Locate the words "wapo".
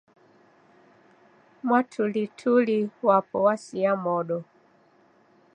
3.07-3.37